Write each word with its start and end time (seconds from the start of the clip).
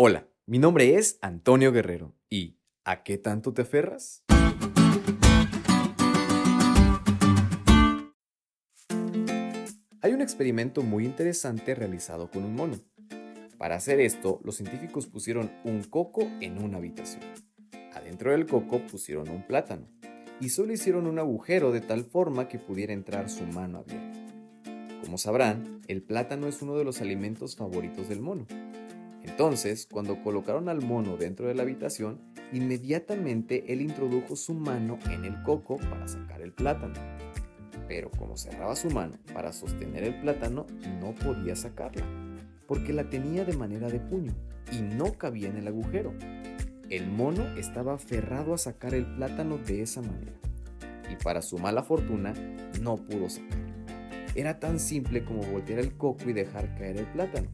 Hola, 0.00 0.28
mi 0.46 0.60
nombre 0.60 0.94
es 0.94 1.18
Antonio 1.22 1.72
Guerrero 1.72 2.14
y 2.30 2.60
¿a 2.84 3.02
qué 3.02 3.18
tanto 3.18 3.52
te 3.52 3.62
aferras? 3.62 4.22
Hay 10.00 10.12
un 10.12 10.20
experimento 10.20 10.82
muy 10.82 11.04
interesante 11.04 11.74
realizado 11.74 12.30
con 12.30 12.44
un 12.44 12.54
mono. 12.54 12.76
Para 13.58 13.74
hacer 13.74 13.98
esto, 13.98 14.40
los 14.44 14.54
científicos 14.54 15.08
pusieron 15.08 15.50
un 15.64 15.82
coco 15.82 16.30
en 16.40 16.62
una 16.62 16.78
habitación. 16.78 17.24
Adentro 17.92 18.30
del 18.30 18.46
coco 18.46 18.80
pusieron 18.86 19.28
un 19.28 19.44
plátano 19.48 19.88
y 20.38 20.50
solo 20.50 20.72
hicieron 20.72 21.08
un 21.08 21.18
agujero 21.18 21.72
de 21.72 21.80
tal 21.80 22.04
forma 22.04 22.46
que 22.46 22.60
pudiera 22.60 22.92
entrar 22.92 23.28
su 23.28 23.44
mano 23.46 23.78
abierta. 23.78 24.20
Como 25.02 25.18
sabrán, 25.18 25.80
el 25.88 26.04
plátano 26.04 26.46
es 26.46 26.62
uno 26.62 26.76
de 26.76 26.84
los 26.84 27.00
alimentos 27.00 27.56
favoritos 27.56 28.08
del 28.08 28.20
mono 28.20 28.46
entonces, 29.24 29.88
cuando 29.90 30.22
colocaron 30.22 30.68
al 30.68 30.82
mono 30.82 31.16
dentro 31.16 31.46
de 31.48 31.54
la 31.54 31.62
habitación, 31.62 32.20
inmediatamente 32.52 33.72
él 33.72 33.80
introdujo 33.80 34.36
su 34.36 34.54
mano 34.54 34.98
en 35.10 35.24
el 35.24 35.42
coco 35.42 35.76
para 35.76 36.06
sacar 36.08 36.40
el 36.40 36.52
plátano. 36.52 36.94
Pero 37.86 38.10
como 38.10 38.36
cerraba 38.36 38.76
su 38.76 38.90
mano 38.90 39.14
para 39.32 39.52
sostener 39.52 40.04
el 40.04 40.20
plátano, 40.20 40.66
no 41.00 41.14
podía 41.14 41.56
sacarla, 41.56 42.04
porque 42.66 42.92
la 42.92 43.10
tenía 43.10 43.44
de 43.44 43.56
manera 43.56 43.88
de 43.88 44.00
puño 44.00 44.34
y 44.72 44.82
no 44.82 45.14
cabía 45.14 45.48
en 45.48 45.56
el 45.56 45.68
agujero. 45.68 46.12
El 46.90 47.10
mono 47.10 47.44
estaba 47.56 47.94
aferrado 47.94 48.54
a 48.54 48.58
sacar 48.58 48.94
el 48.94 49.06
plátano 49.16 49.58
de 49.58 49.82
esa 49.82 50.00
manera, 50.00 50.38
y 51.10 51.16
para 51.22 51.42
su 51.42 51.58
mala 51.58 51.82
fortuna, 51.82 52.34
no 52.80 52.96
pudo 52.96 53.28
sacarlo. 53.28 53.68
Era 54.34 54.58
tan 54.60 54.78
simple 54.78 55.24
como 55.24 55.42
voltear 55.42 55.80
el 55.80 55.96
coco 55.96 56.30
y 56.30 56.32
dejar 56.32 56.74
caer 56.76 56.98
el 56.98 57.06
plátano 57.06 57.48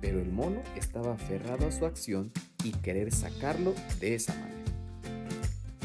pero 0.00 0.20
el 0.20 0.30
mono 0.30 0.62
estaba 0.76 1.14
aferrado 1.14 1.66
a 1.66 1.72
su 1.72 1.86
acción 1.86 2.32
y 2.64 2.72
querer 2.72 3.12
sacarlo 3.12 3.74
de 4.00 4.14
esa 4.14 4.34
manera. 4.34 4.60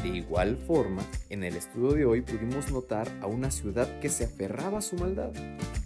De 0.02 0.08
igual 0.08 0.56
forma, 0.56 1.02
en 1.30 1.42
el 1.42 1.56
estudio 1.56 1.92
de 1.92 2.04
hoy 2.04 2.20
pudimos 2.20 2.70
notar 2.70 3.08
a 3.20 3.26
una 3.26 3.50
ciudad 3.50 3.98
que 3.98 4.08
se 4.08 4.24
aferraba 4.24 4.78
a 4.78 4.82
su 4.82 4.96
maldad, 4.96 5.32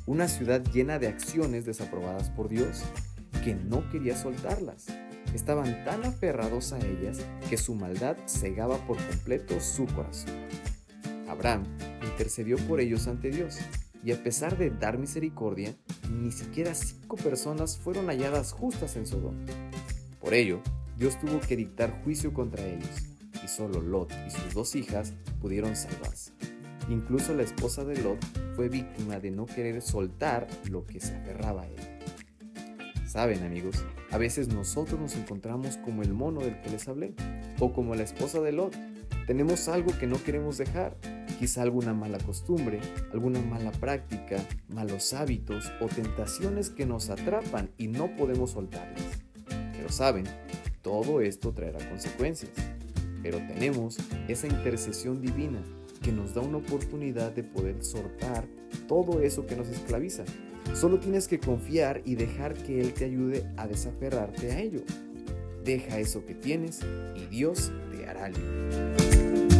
una 0.07 0.29
ciudad 0.29 0.63
llena 0.73 0.99
de 0.99 1.09
acciones 1.09 1.65
desaprobadas 1.65 2.29
por 2.31 2.49
Dios, 2.49 2.83
que 3.43 3.55
no 3.55 3.89
quería 3.89 4.17
soltarlas. 4.17 4.87
Estaban 5.35 5.85
tan 5.85 6.05
aferrados 6.05 6.73
a 6.73 6.79
ellas 6.79 7.21
que 7.49 7.57
su 7.57 7.75
maldad 7.75 8.17
cegaba 8.27 8.77
por 8.87 8.97
completo 8.97 9.61
su 9.61 9.87
corazón. 9.87 10.35
Abraham 11.29 11.65
intercedió 12.03 12.57
por 12.59 12.81
ellos 12.81 13.07
ante 13.07 13.31
Dios 13.31 13.59
y 14.05 14.13
a 14.13 14.23
pesar 14.23 14.57
de 14.57 14.71
dar 14.71 14.99
misericordia, 14.99 15.75
ni 16.11 16.31
siquiera 16.33 16.75
cinco 16.75 17.17
personas 17.17 17.79
fueron 17.79 18.07
halladas 18.07 18.53
justas 18.53 18.97
en 18.97 19.07
Sodoma. 19.07 19.45
Por 20.21 20.35
ello, 20.35 20.61
Dios 20.97 21.19
tuvo 21.19 21.41
que 21.41 21.57
dictar 21.57 22.03
juicio 22.05 22.33
contra 22.33 22.67
ellos, 22.67 22.91
y 23.43 23.49
solo 23.49 23.81
Lot 23.81 24.13
y 24.27 24.31
sus 24.31 24.55
dos 24.55 24.75
hijas 24.75 25.15
pudieron 25.41 25.77
salvarse. 25.77 26.33
Incluso 26.89 27.35
la 27.35 27.43
esposa 27.43 27.85
de 27.85 28.03
Lot 28.03 28.19
fue 28.57 28.69
víctima 28.69 29.19
de 29.19 29.31
no 29.31 29.47
querer 29.47 29.81
soltar 29.81 30.47
lo 30.69 30.85
que 30.85 31.01
se 31.01 31.15
aferraba 31.15 31.63
a 31.63 31.67
él. 31.67 32.01
Saben 33.07 33.43
amigos, 33.43 33.85
a 34.11 34.19
veces 34.19 34.49
nosotros 34.49 35.01
nos 35.01 35.17
encontramos 35.17 35.77
como 35.79 36.03
el 36.03 36.13
mono 36.13 36.41
del 36.41 36.61
que 36.61 36.71
les 36.71 36.87
hablé, 36.89 37.15
o 37.59 37.73
como 37.73 37.95
la 37.95 38.03
esposa 38.03 38.41
de 38.41 38.53
Lot. 38.53 38.77
Tenemos 39.27 39.69
algo 39.69 39.97
que 39.99 40.07
no 40.07 40.23
queremos 40.23 40.59
dejar, 40.59 40.97
quizá 41.41 41.63
alguna 41.63 41.95
mala 41.95 42.19
costumbre, 42.19 42.81
alguna 43.15 43.41
mala 43.41 43.73
práctica, 43.73 44.37
malos 44.69 45.15
hábitos 45.15 45.73
o 45.81 45.87
tentaciones 45.87 46.69
que 46.69 46.85
nos 46.85 47.09
atrapan 47.09 47.71
y 47.79 47.89
no 47.89 48.15
podemos 48.15 48.51
soltarlas. 48.51 49.03
Pero 49.73 49.89
saben, 49.89 50.25
todo 50.83 51.23
esto 51.23 51.53
traerá 51.53 51.79
consecuencias. 51.89 52.53
Pero 53.23 53.39
tenemos 53.39 53.97
esa 54.29 54.49
intercesión 54.49 55.23
divina 55.23 55.63
que 56.03 56.13
nos 56.13 56.35
da 56.35 56.43
una 56.43 56.59
oportunidad 56.59 57.33
de 57.33 57.43
poder 57.43 57.83
soltar 57.83 58.47
todo 58.87 59.23
eso 59.23 59.47
que 59.47 59.57
nos 59.57 59.69
esclaviza. 59.69 60.25
Solo 60.75 61.01
tienes 61.01 61.27
que 61.27 61.41
confiar 61.41 62.03
y 62.05 62.17
dejar 62.17 62.53
que 62.53 62.83
Él 62.83 62.93
te 62.93 63.07
ayude 63.07 63.51
a 63.57 63.67
desaferrarte 63.67 64.53
a 64.53 64.61
ello. 64.61 64.83
Deja 65.65 65.99
eso 65.99 66.25
que 66.27 66.35
tienes 66.35 66.81
y 67.17 67.27
Dios 67.27 67.73
te 67.91 68.07
hará 68.07 68.29
libre. 68.29 69.60